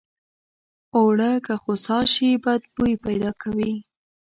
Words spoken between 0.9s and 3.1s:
اوړه که خوسا شي بد بوي